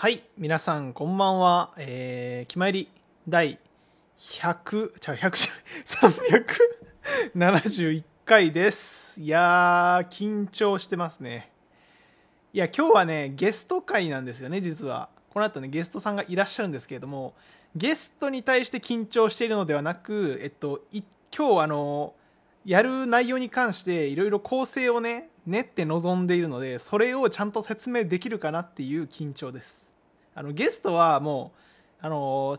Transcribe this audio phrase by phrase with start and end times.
[0.00, 1.74] はい皆さんこんばんは。
[1.76, 2.88] えー、決まり。
[3.28, 3.58] 第
[4.18, 6.08] 100じゃう100じゃ
[7.38, 9.20] 371回です。
[9.20, 11.52] いやー緊張してますね。
[12.54, 15.10] いや今日はねゲスト会なんですよね実は。
[15.34, 17.34] この後ねゲストさんがいらっしゃるんですけれども
[17.76, 20.80] ゲストに対して緊張しているのではなくえっと
[21.36, 22.14] 今日あの
[22.64, 29.89] やる内容に関していろいろ構成をね練って臨んでいるのでそれをちゃんと説明できるかなっていう緊張です。
[30.34, 31.52] あのゲストはも
[32.02, 32.58] うあの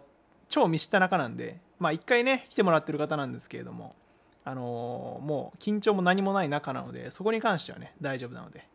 [0.49, 3.95] 超見知った仲なんでまあ一回ね来てもらってる方なんですけれども
[4.43, 8.65] あのもう緊張も何もない仲なのでそこに関してはね大丈夫なので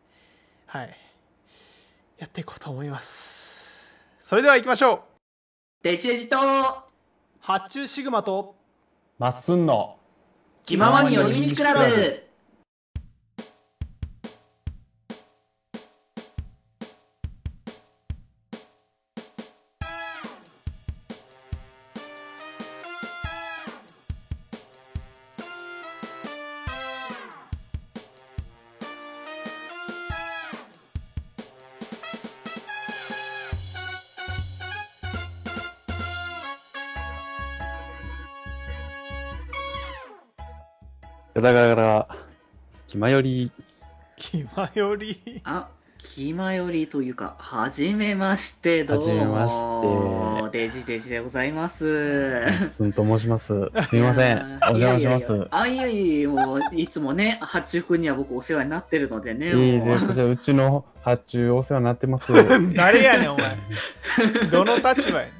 [0.67, 0.97] はい。
[2.17, 3.95] やっていこうと思います。
[4.19, 4.99] それでは行きましょう。
[5.83, 6.37] デジデジと
[7.39, 8.55] 発注シグマと
[9.19, 9.97] まっすんの
[10.63, 12.26] 気ままに寄り道クラブ
[41.37, 42.15] ガタガタガタ、
[42.87, 43.51] 気まより、
[44.15, 45.39] 気まより。
[45.43, 48.83] あ気まよりというかはじめまして。
[48.83, 50.57] どうもはじめまして。
[50.57, 52.41] デジデジでございます。
[52.71, 53.69] すんと申します。
[53.83, 54.59] すみません。
[54.65, 55.31] お邪魔します。
[55.31, 60.07] いあいやいやもういつもね八中君には僕お世話になってるのでねいえ、もう。
[60.07, 62.33] こちらうちの発注お世話になってます。
[62.73, 63.55] 誰やねんお前。
[64.49, 65.31] どの立場やね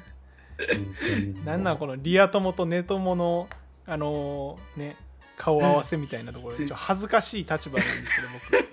[1.34, 1.44] ん。
[1.44, 3.48] ななんなんこのリア友とネ友の
[3.84, 4.96] あのーね
[5.38, 8.68] 顔合わせみたいなところで ちょ恥ずかしい立場なんですけど僕。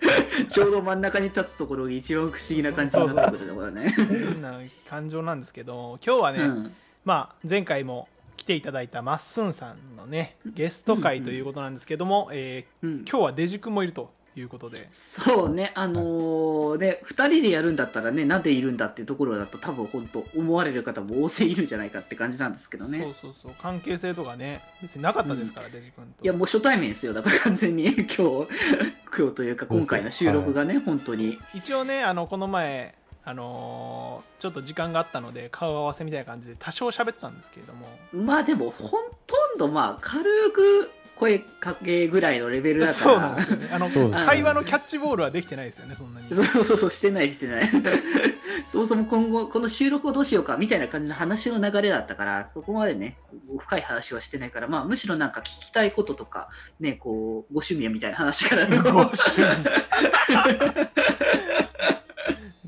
[0.50, 3.90] ちょうど真ん中に立つところが一番不思議な感じになってくるところだね。
[3.92, 6.76] 変な感情なんですけど今日はね、うん。
[7.06, 12.96] まあ前回も来ていただいたまっすんさんのねゲスト会ということなんですけども、えーうん。
[13.08, 14.88] 今日はデジ君もいるということで。
[14.92, 23.16] そうね、あのーね、2人でやるんだったらね、なんでいるんだっていうところだと、多分本当、思われる方も大勢いるんじゃないかって感じなんですけどそうね。
[23.22, 23.54] そうそう。
[23.62, 26.24] 関係性とかね別になかったですから、デジ君と。
[26.24, 28.16] いや、もう初対面ですよ、だから完全に今日、
[29.18, 31.40] 今日というか、今回の収録がね、本当に。
[31.54, 32.96] 一応ねあのこの前
[33.28, 37.88] あのーちょっと時間があったので顔合わせみたいな感じで多少喋ったんですけれども。
[38.14, 38.90] まあでも、ほ
[39.26, 43.46] とんど、まあ、軽く声かけぐらいのレベルだかそうなんでら。
[43.46, 43.70] すよね。
[43.72, 46.28] あの会話のキャッチボールはできてないですよねそんなに。
[46.34, 47.70] そうそうそう、してない、してない。
[48.72, 53.18] そもそも今後、この収録をどうしようかみたいな感じの話の流れだったから、そこまでね、
[53.58, 56.50] 深い話はしてないから、まあ、むしろなんか聞きたいこととか、
[56.80, 59.46] ね、こう、ご趣味みたいな話から、ご趣味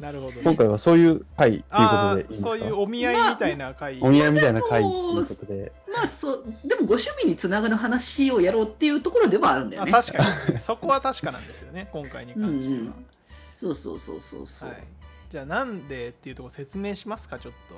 [0.07, 2.47] なるほど、今回はそういう回っていうあことでいいんですか？
[2.47, 5.71] あそういうお見合いみたいな会、お見合いみたいな回っていうことで。
[5.93, 9.91] まあ、そう、でもご趣味につながる話をやろうっていうところではあるんだよね。
[9.91, 10.57] あ確かに。
[10.59, 13.05] そこは確かなんですよね 今回に関しては、うんうん。
[13.59, 14.69] そうそうそうそうそう。
[14.69, 14.83] はい、
[15.29, 17.75] じゃあなんでっていうところ説明しますかちょっと。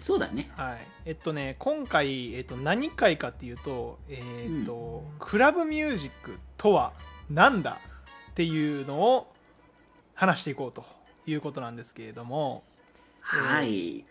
[0.00, 0.50] そうだね。
[0.56, 0.78] はい。
[1.04, 6.94] えっとね今回、えっと、何回かっていうとえーっと、クラブミュージックとは
[7.28, 7.80] 何だ
[8.30, 9.30] っていうのを
[10.14, 10.84] 話していこうと
[11.26, 12.62] いうことなんですけれども
[13.20, 14.04] はい。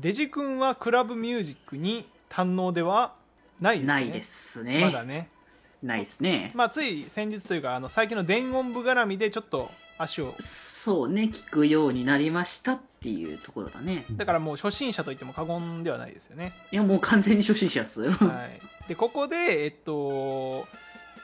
[0.00, 3.14] デジ君はクラブミュージックに堪能では
[3.60, 4.80] ないですねないですね。
[4.80, 5.28] まだね
[5.82, 6.52] ないですね。
[6.54, 14.04] まあつい先日というかあの最近の電音部絡みでちょっと足をそうね、聞くようになりましたっていうところだね。
[14.12, 18.10] だからもう初心者といっても過言ではないですよねいや、もう完全に初心者っすよ。
[18.12, 20.66] はい、でここでえっと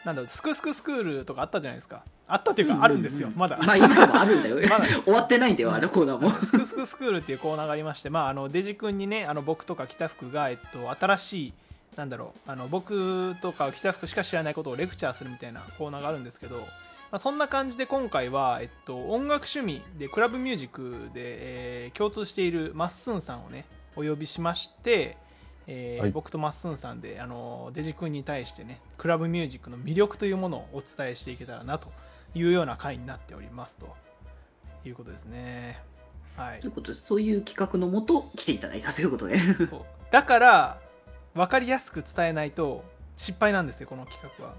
[0.08, 2.02] なんだろうスクスクスクールとかあったじゃないですか。
[2.26, 4.56] あったっていうかあるんですよ、うううまだ、まあ今でもあるんだよ。
[4.69, 4.86] まだ。
[4.86, 6.30] 終わってないんだよ、あのコーナーも。
[6.42, 11.52] スクスクスクールっていうコーナーがありまして、まあ、あのデジ君にねあの僕とか北福が、えっと、新しい
[11.97, 16.65] なんだろうあの僕とか北福しか知らないことをレクチャーするみたいなコーナーがあるんですけど、ま
[17.12, 21.21] あ、そんな感じで今回は、えっと、音楽趣味でクラブミュージックで、
[21.86, 23.65] えー共通しているまっすんさんをね
[23.97, 25.16] お呼びしまして、
[25.68, 26.10] えーはい。
[26.10, 31.92] 僕とまっすんさんであのデジ君に対してねクラブミュージックの魅力というものをお伝えしていけたらなと
[32.34, 33.94] いうような回になっておりますと。
[34.84, 35.80] いうことですね。
[36.36, 36.60] はい。
[36.60, 39.38] ということで、そういう企画のもと来ていただいたということで。
[39.66, 39.80] そう。
[40.10, 40.80] だから
[41.34, 42.84] 分かりやすく伝えないと
[43.16, 44.54] 失敗なんですよこの企画は。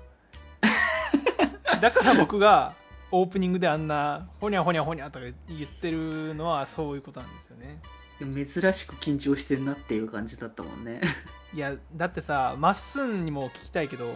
[1.81, 2.73] だから僕が
[3.11, 7.81] オープニングであんなほにゃほにゃほにゃとか言ってるのはそういうことなんですよね
[8.19, 11.01] 珍しく緊張してんなっていう感じだったもんね。
[11.53, 14.13] いやだってさまっすんにも聞きたいけど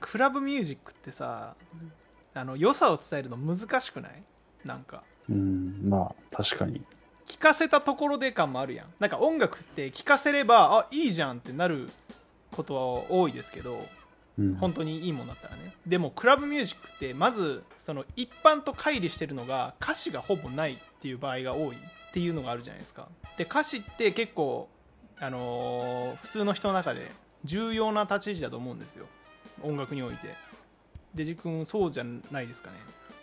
[0.00, 1.54] クラブミュージックってさ
[2.34, 4.22] あの良さを伝えるの難しくない？
[4.64, 5.02] なんか。
[5.28, 6.82] うん、まあ、確かに。
[7.26, 8.86] 聞かせたところで感もあるやん。
[8.98, 11.88] なんか音楽って聞かせればあいいじゃんってなる
[12.52, 13.86] ことは多いですけど
[14.38, 14.54] うん。
[14.56, 15.74] 本当にいいもんだったらね。
[15.86, 21.76] でもクラブミュージックってまずその一般と乖離してるのが歌詞がほぼないっていう場合が多い
[22.18, 23.06] っていうのがあるじゃないですか。
[23.36, 24.68] で歌詞って結構、
[25.20, 27.12] あのー普通の人の中で
[27.44, 29.06] 重要な立ち位置だと思うんですよ。
[29.62, 30.34] 音楽において。
[31.14, 32.76] デジ君そうじゃないですかね。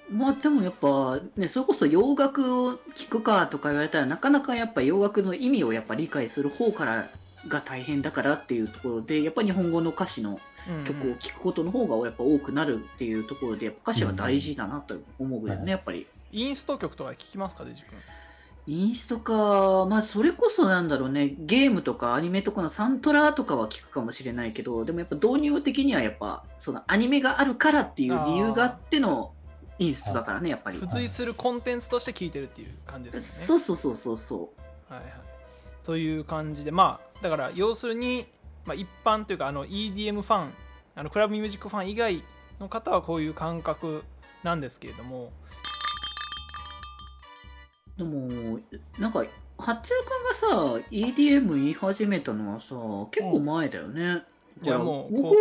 [0.10, 7.10] まあでもやっぱね、それこそ洋楽を聴くかとか言われたら、なかなかやっぱ洋楽の意味をやっぱ理解する方から
[7.50, 10.40] が大変だからっていうところで、やっぱ日本語の歌詞の
[10.70, 16.08] うんうん曲を聴くことの方がやっぱ多くなるっていうところで、やっぱ歌詞は大事だなと思うようんね、やっぱり。
[16.32, 17.98] インスト曲とか聞きますかデジ君？
[18.68, 29.34] インストか、まあそれこそなんだろうね、ゲームとかアニメとかのサントラとかは聞くかもしれないけど、でもやっぱ導入的にはやっぱ、そのアニメがあるからっていう理由があっての
[29.78, 30.78] インストだからね、やっぱり。
[30.78, 30.92] 付。
[30.92, 33.48] 随するコンテンツとして聞いてるっていう感じですよね。
[33.48, 34.66] そうそうそうそうそう。
[34.94, 35.12] はいはい、
[35.84, 38.28] という感じでまあだから要するに、
[38.66, 40.54] まあ、一般というかあの EDM ファン
[40.96, 42.24] あのクラブミュージックファン以外
[42.60, 44.04] の方はこういう感覚
[44.44, 45.32] なんですけれども
[47.98, 48.60] でも、
[49.00, 49.26] なんか、
[49.58, 52.76] ハッチェル君がさ、EDM 言い始めたのはさ、
[53.12, 54.24] 結構前だよね。
[54.62, 55.36] いやもう僕、こ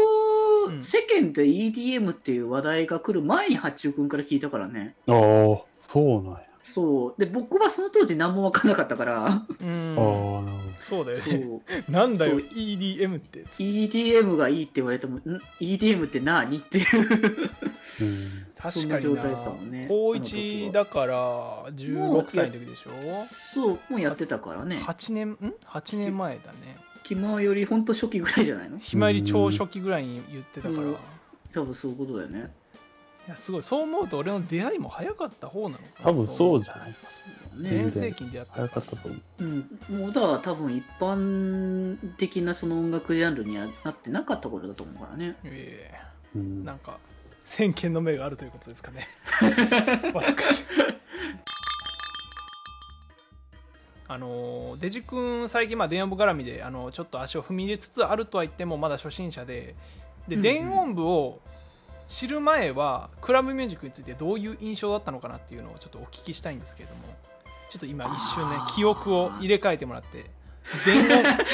[0.69, 4.95] うん世間で EDM っていう話題が来る前にハッチェル君から聞いたからね。
[5.06, 5.65] ああ、そ
[5.97, 6.41] うなんや。
[6.65, 7.21] そう。
[7.21, 11.61] で、僕はその当時何も分からなかったから、うんああ、なるほそうだよね。
[11.88, 15.21] なんだよ EDM って EDM がいいって言われても、ん
[15.61, 16.59] ?EDM って何？
[16.59, 17.09] っていう。
[17.09, 17.17] ど。
[17.17, 18.19] うん。
[18.56, 22.91] 確かにな状態だなったもんね高あの時1はだから16歳の時でしょ？
[23.55, 24.79] そう、もうやってたからね。
[24.82, 28.79] 8年ん？8年前だねキマより本当初期ぐらいじゃないの？
[28.79, 30.97] ひまわり超初期ぐらいに言ってたから、うんい
[31.53, 32.50] 多分そういうことだよね。
[33.29, 33.62] やすごい。
[33.62, 36.11] そう思うと俺の出会いも早かった方なのかな。
[36.11, 36.94] 多分そうじゃない
[37.62, 39.44] 全盛期に出会った早かったと思う。
[39.44, 45.37] うん、もうだから多分一般的なその音楽ジャンルにはなってなかった頃だと思うからね。
[45.44, 45.91] え
[46.35, 46.65] えうん。
[46.65, 46.99] なんか
[47.44, 49.09] 先見の目があるということですかね。
[50.15, 50.65] 私。
[54.06, 59.75] あのデジ君最近まあ電音部絡みであのちょっと足を踏み入れつつあるとは言ってもまだ初心者で
[60.29, 61.41] で、うんうん電音部を
[62.06, 67.03] 知る前はクラブミュージックについてどういう印象だったのかなっていうのをちょっとお聞きしたいんですけれども。
[67.71, 70.31] ちょっと今一瞬ね記憶を入れ替えてもらって。
[70.87, 71.09] 電音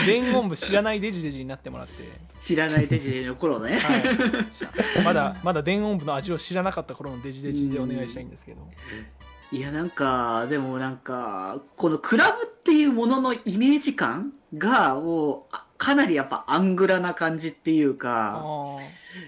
[0.06, 1.94] 電音部知らないデジデジになってもらって。
[2.38, 3.79] 知らないデジデジの頃ね。
[3.79, 4.02] はい、
[5.02, 8.69] まだまだ電音部の味を知らなかった頃のデジデジでお願いしたいんですけど、
[9.50, 18.76] いやなんか、でもなんか、このクラブっていうもののイメージ感がもうあかなりやっぱアングラな感じっていうか、あ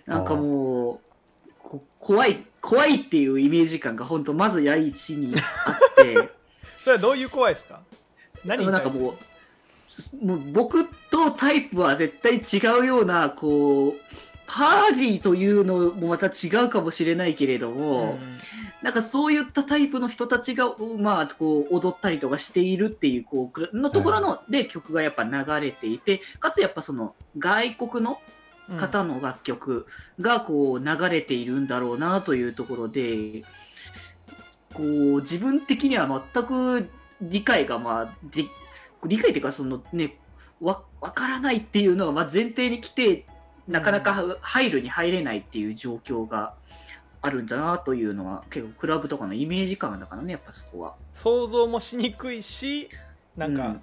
[0.06, 1.00] なんかもう、
[1.72, 5.34] こ怖い、怖いっていうイメージ感が本当まず第一に
[5.66, 6.28] あって、
[6.80, 7.80] それはどういう怖いですか？
[8.44, 9.16] 何なんかも
[10.22, 14.00] う、もう僕とタイプは絶対違うような、こう、
[14.46, 18.18] パーリーというのもまた違うかもしれないけれども、
[18.82, 25.30] なんかそういったタイプの人たちが、まあ、こう、踊ったりとかしているっていう、こうのところの、で曲がやっぱ流
[25.64, 28.41] れていて、かつやっぱその、外国のうん
[28.78, 29.86] 方の楽曲
[30.20, 33.44] がこう流れているんだろうなというところで、
[34.74, 36.88] こう自分的には全く
[37.20, 38.44] 理解がまあで
[39.04, 40.16] 理解というかそのね
[40.60, 43.26] わわからないっていうのがまあ前提に来て
[43.68, 46.54] なかなか入るに入れないっていう状況が
[47.20, 50.94] あるんだなというのは結構クラブとかのイメージ感だからねやっぱそこは。
[51.12, 52.88] 想像もしにくいし
[53.36, 53.82] なんか、うん。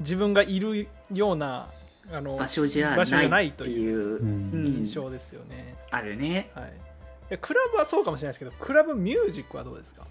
[0.00, 1.68] 自分がいるような
[2.10, 4.20] あの場所じゃなないという
[4.52, 6.50] 印象ですよね、あるね。
[6.54, 6.68] は
[7.30, 10.06] い、クラブはそうかもしれないですけどクラブミュージックはどうですか？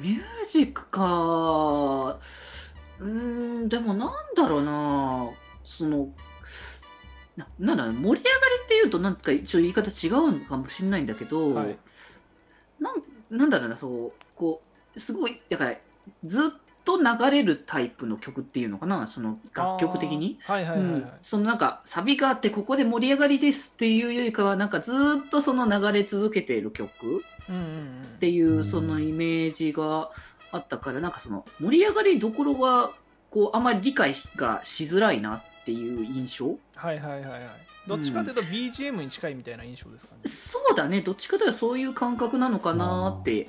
[0.00, 2.18] ミュージックか、
[2.98, 3.06] うー
[3.64, 5.28] ん、でもなんだろうな、
[5.64, 6.08] その、
[7.36, 11.78] ななんだろう盛り上がりっていうと、なんか一応言い方違うのかもしれないんだけど、はい。
[12.80, 14.62] なんなんだろうな、そう、こ
[14.96, 15.76] う、すごい、だから、
[16.24, 16.50] ずっ
[16.84, 20.38] と流れるタイプの曲っていうのかな、その楽曲的に？
[21.22, 28.64] そのなんかサビがあってここで盛り上がりですっていうよりかはなんかずーっとその流れ続けている曲うんうんうんっていううん。
[28.64, 30.10] そのイメージが
[30.50, 32.92] あったから、なんかその盛り上がりどころが
[33.30, 36.58] こうあまり理解がしづらいなっていう印象？
[36.76, 37.40] はいはいはいはい。
[37.88, 41.00] どっちかというと BGM に近いみたいな印象ですかね、そうだね。
[41.00, 43.48] どっちかというとそういう感覚なのかなって、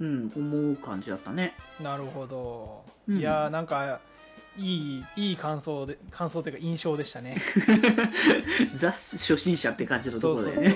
[0.00, 1.54] うん、思う感じだったね。
[1.80, 3.18] なるほど、うん。
[3.18, 4.00] いやーなんか
[4.58, 7.40] いいいい感想で感想というか印象でしたね。
[8.74, 10.74] ザ初心者って感じのところだよね。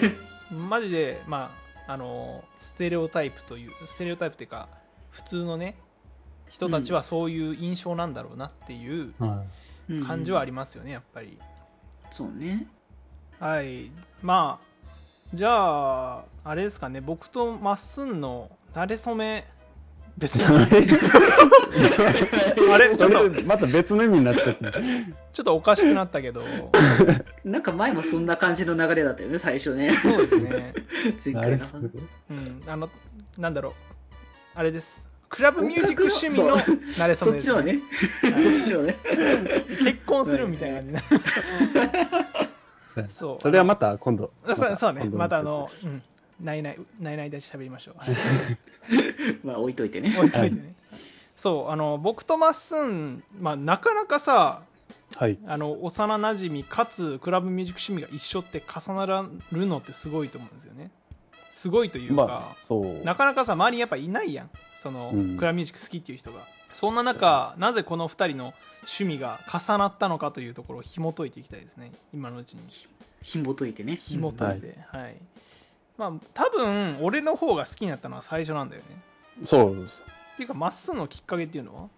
[0.51, 1.55] そうマジでま
[1.87, 4.69] ああのステレオタイプというステレオタイプっていうか
[5.11, 5.77] 普通のね
[6.49, 9.13] 人たちはそういう印象なんだろうなっていう
[10.07, 11.39] 感じはありますよねやっぱり。
[12.13, 12.67] そうね。
[13.41, 13.91] はい。
[14.23, 14.75] まあ
[15.35, 19.45] じゃああれですかね僕とまっすんの馴れ初め？
[20.19, 20.45] 別に。
[22.73, 22.93] あれ？
[22.93, 22.97] い。
[22.97, 23.19] ちょっと。
[23.19, 24.65] それまた別の意味になっちゃって。
[25.33, 26.45] ちょっとおかしくなったけど。
[27.45, 29.97] なんか前もそんな感じの流れだったよね、最初ね。
[30.03, 30.75] そうですね。
[31.33, 31.53] 前。
[31.53, 32.63] うん。
[32.67, 32.91] あの
[33.39, 33.73] なんだろう。
[34.57, 35.05] あれです。
[35.29, 37.81] クラブミュージック趣味の馴れ初そめです、っちはね。
[38.23, 38.43] はい。
[38.43, 38.97] そっちはね。
[39.83, 41.03] 結婚するみたいな感じね
[43.09, 43.43] そう。
[43.43, 44.33] それはまた今度。
[44.47, 45.05] あそうそうね。
[45.13, 46.03] またあの説、うん、
[46.45, 48.17] ないないないないで喋りましょう、は い
[49.43, 50.15] まあ置いといてね。
[50.17, 50.75] 置いといてね。
[51.35, 54.63] そうあの僕とまっすん、まあ、なかなかさ
[55.17, 55.39] はい。
[55.47, 60.91] あの幼なじみかつクラブミュージック趣味が一緒って重なるのってすごいと思うんですよね。
[61.51, 63.05] すごいというか、まあ、そう。
[63.05, 64.51] なかなかさ周りにやっぱいないやん。
[64.83, 65.37] その、うん。
[65.37, 66.47] クラブミュージック好きっていう人が。
[66.73, 71.93] そんな中なぜこの2人の趣味が重なったのかというところを紐解いていきたいですね。
[72.13, 72.63] 今のうちに。
[73.23, 73.97] 紐解いてね。
[73.97, 75.17] 紐解いて、はい
[75.97, 78.89] まあ多分俺の方が好きになったのは最初なんだよね
[79.45, 80.03] そうです。
[80.35, 81.89] っていうかまっすぐのきっかけっていうのは？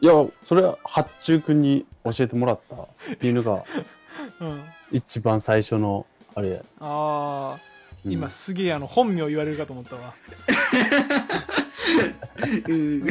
[0.00, 3.64] いや、それは八中君に教えてもらったっていうのが
[4.40, 6.62] うん一番最初の、あれ。
[6.80, 7.58] ああ、
[8.04, 10.14] うん今すげえあの本名言われるかと思ったわ
[12.66, 13.02] うん。
[13.02, 13.10] め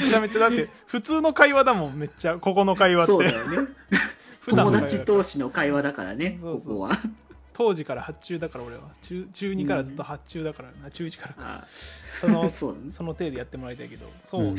[0.00, 3.68] ちゃめちゃだって普通の会話だもんめっちゃここの会話ってそうだよね。
[4.40, 6.98] 普段友達の会話同士の会話だからね、そうそうそうここは。
[7.52, 8.82] 当時から発注だから俺は。
[9.02, 10.90] 中中2からずっと発注だからな。
[10.90, 11.64] 中1からあ。
[12.20, 12.90] その そね。
[12.90, 14.06] その程度やってもらいたいけど。
[14.24, 14.56] そう、うん。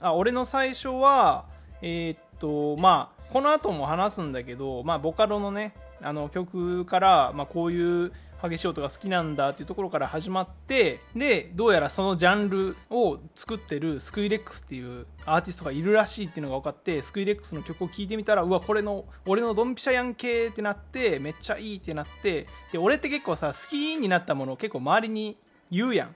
[0.00, 1.46] あ俺の最初は
[1.82, 8.12] えーっとまあこの後も話すんだけどまあボカロのねあの曲から、まあ、こういう
[8.42, 25.36] 激しい音が好きなんだっていうところから始まってでどうやらそのジャンルを作ってるスクイレックスっていうアーティストがいるらしいっていうのが分かってスクイレックスの曲を聴いてみたらうわこれの俺のドンピシャやんけーってなってめっちゃいいってなってで俺って結構さ好きになったものを結構周りに
[25.70, 26.14] 言うやん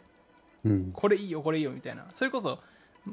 [0.64, 0.90] うん。
[0.92, 2.58] これいいよこれいいよみたいなそれこそ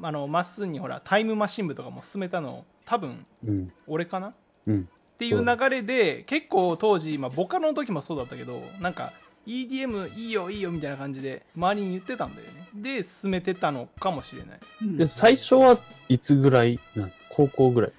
[0.02, 3.72] あのまっすーにほらタイムマシン部とかも進めたの多分うん。
[3.86, 4.28] 俺かな？
[4.28, 4.34] っ
[4.66, 4.88] うん。
[5.18, 9.12] ていう流れで結構当時、まあ、ボカロの時もそうだったけどなんか
[9.46, 12.68] EDM いいよいいよみたいな感じで周りに言ってたんだよね。
[12.74, 14.58] で進めてたのかもしれない。
[14.82, 14.96] うん。
[14.98, 16.78] で最初はいつぐらい？
[16.94, 17.92] なん高校ぐらい？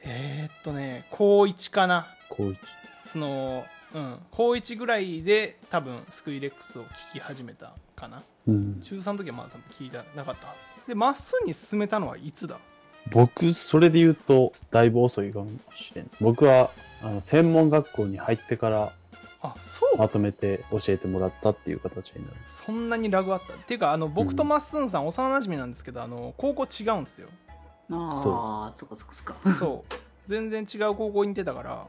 [0.00, 2.08] えー、っとね高1かな。
[2.28, 2.58] 高一。
[3.12, 3.64] その
[3.94, 4.18] うん。
[4.32, 8.22] 高1ぐらいで多分スクイレックスを聴き始めたかな。
[8.48, 8.80] うん。
[8.80, 10.88] 中3の時はまだ多分聞いてなかったはず。
[10.88, 12.58] でまっすーに進めたのはいつだ？
[13.10, 16.10] 僕、それで言うと、だいぶ遅いかもしれん。
[16.20, 16.70] 僕は、
[17.02, 18.92] あの、専門学校に入ってから、
[19.42, 22.36] あそうまとめて教えてもらったっていう形になる。
[22.46, 23.52] そんなにラグあった？
[23.52, 27.28] っていうかあの僕とまっすんさん、幼なじみなんですけどあの高校違うんですよ
[27.90, 29.52] ああ、そそっかそっかそっか。
[29.52, 29.94] そう
[30.26, 31.86] 全然違う高校に行ってたから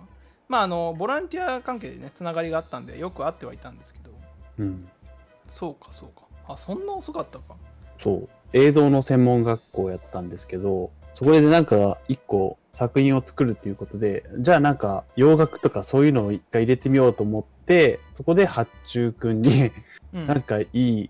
[0.50, 4.12] まああのボランティア関係でねつながりがあったんでよく会ってはいたんですけど
[4.60, 4.88] うん。
[5.48, 7.56] そうかそうかあそんな遅かったか
[7.98, 8.30] そう。
[8.54, 19.72] 映像の専門学校やったんですけど、そこでなんか一個作品を作るっていうことで、じゃあなんか洋楽とかそういうのを一回入れてみようと思って、そこで発注くんに
[20.14, 20.28] うん。
[20.28, 21.10] なんかいい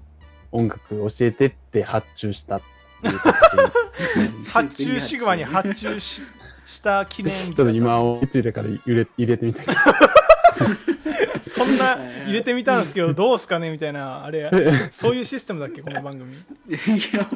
[0.53, 2.61] 音楽教えてって発注したっ
[3.01, 6.23] ていう形発注 シグマに発注し
[6.65, 9.77] した記念ちょっと今思いついたから入れ入れてみたけど。
[11.41, 14.49] そんな入れてみたんですけどどうすかねみたいなあれ
[14.91, 16.33] そういうシステムだっけこの番組。
[16.33, 16.35] い
[17.13, 17.27] や、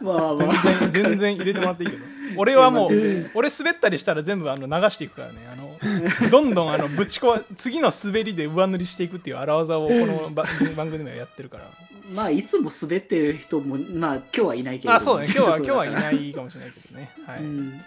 [0.00, 0.90] まあまあ。
[0.92, 2.02] 全然全然入れてもらっていいけど。
[2.36, 2.90] 俺はもう
[3.34, 5.38] 俺滑ったりしたら全部あの流していくからね。
[5.52, 10.44] あのどんどんあのぶち壊次の滑りで上塗りしていくっていう荒技をこのば
[10.76, 11.70] 番組ではやってるから。
[12.12, 14.96] まあ、いつも滑ってる人も、まあ、今日はいないけれども。
[14.96, 15.32] あそうだね。
[15.32, 17.38] 今日は今日はいないかもしれないけどね、はい。
[17.40, 17.80] うん。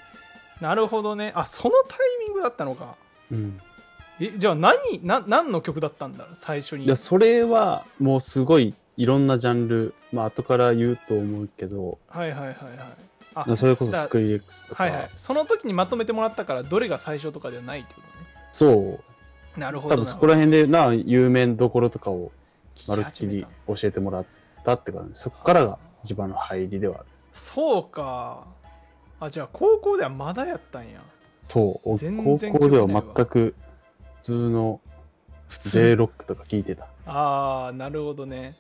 [0.62, 1.34] なるほどね。
[1.36, 2.96] あそのタイミングだったのか。
[3.32, 3.60] うん。
[4.20, 6.86] えじゃあ何な何の曲だったんだ最初に。
[6.86, 12.54] いや、それはもうすごいいろんなジャンル、まあ後から言うと思うけど、はいはいはいはい。
[13.36, 15.10] あそれこそスクリレックスとか、はいはい。
[15.18, 18.14] その時にまとめてもらったからどれが最初とかではないってことね。
[18.52, 19.00] そ
[19.58, 22.32] う、なるほど多分そこら辺でな、有名どころとかを
[22.88, 24.26] ままるっきり教えてもらっ
[24.64, 25.20] たって感じ。
[25.20, 27.06] そこからが一番の入りではある。
[27.34, 28.46] そうか。
[29.20, 31.02] あじゃあ高校ではまだやったんや。
[31.48, 33.63] そう、全高然校では全く普
[34.24, 34.82] 通の
[35.48, 35.70] 普通。
[35.70, 36.88] J ロックとか聞いてた。
[37.06, 38.56] ああなるほどね。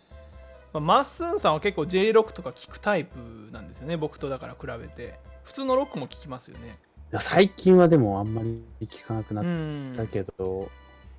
[0.73, 3.17] まあまっすんさんは結構 J ロックとか聞くタイプ
[3.51, 5.19] なんですよね僕とだから比べて。
[5.43, 6.77] 普通のロックも聞きますよね。
[7.11, 10.69] いや最近はでもあんまり聞かなくなうっんたけど、そ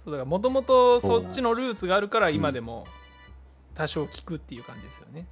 [0.07, 2.87] うだからもともとそっちのルーツがあるから今でも
[3.75, 5.27] 多少聞くっていう感じですよね、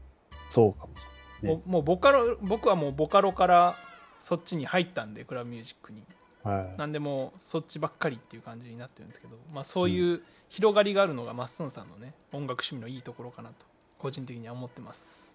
[0.50, 0.92] そうかも。
[1.40, 1.60] ね。
[1.66, 3.76] もうボカロ僕はもうボカロから
[4.18, 6.04] そっちに入ったんでクラブミュージックに
[6.42, 6.78] はい。
[6.78, 13.66] なんでもうそっちばっかりっていう感じになってるんですけど、まあ、そういう広がりがあるのがまっすんさんのね音楽趣味のいいところかなと
[13.98, 15.32] 個人的には思ってます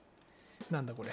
[0.70, 1.10] なんだこれ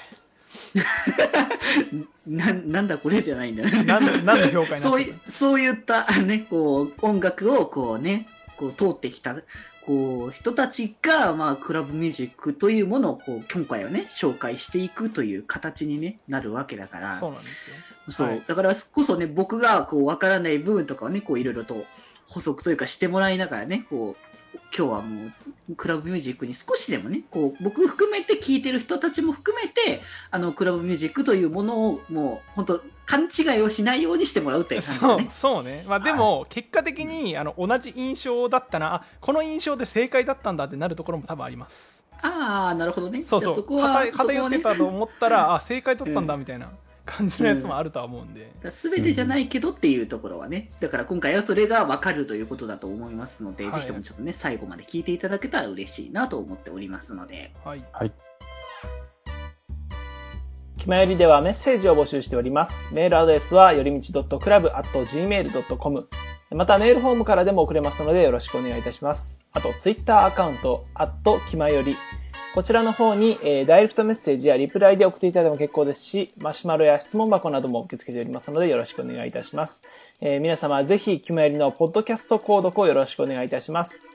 [2.27, 3.85] ななんだこれじゃないんだね。
[3.85, 9.37] 何の何の評価になっそういちゃっそういった、ね、こう、音楽をこうね、こう通ってきた、
[9.87, 17.15] こう、人たちが、まあ、クラブミュージックというものを、こう、今回はね、紹介していくという形に、ね、なるわけだから。
[17.15, 17.77] たそうなんですよ。
[18.13, 18.43] そう、はい。
[18.47, 21.85] だからこそね、僕がこう分からない部分とかをね、こういろいろと
[22.27, 24.34] 補足というかしてもらいながらね、こう、
[24.77, 25.31] 今日はも
[25.71, 35.31] う、クラブミュージックに少しでもね、こう、僕含めて聴いてる人たちも含めて、あの、クラブミュージックというものを、もう、本当勘違いをしないようにしてもらうという感じそうだね。
[35.31, 42.03] そうね、まあ、でも結果的にあの同じ印象だったなあこの印象で正解だったんだってなるところも多分あります。
[42.23, 43.21] ああ、なるほどね。
[43.21, 43.55] そうそう。
[43.55, 46.71] じゃあこは偏偏ってたと思ったら、あ正解だったんだみたいな
[47.05, 57.53] 感じのやつもあるとは思うんで、すべてじゃないけどっていうところはね、だから今回はそれが分かるということだと思いますので、はいぜひともちょっとね、最後まで聞いていただけたら嬉しいなと思っておりますので。
[57.65, 58.13] はいはい。
[60.79, 62.93] 気まよりではメッセージを募集しております。
[62.93, 66.09] メールアドレスはよりみち .club.gmail.com
[66.51, 69.39] またメールフォームからでも送れますのでよろしくお願いいたします。
[69.53, 71.97] あと、ツイッターアカウント、アットきまより。
[72.55, 79.83] こちらの方に、えーダイレクトメッセージやリプライで送っていただいても結構ですし、マシュマロや質問箱なども受け付けておりますのでよろしくお願いいたします。
[80.21, 84.14] えー皆様ぜひ、きまよりのポッドキャスト購読をよろしくお願いいたします。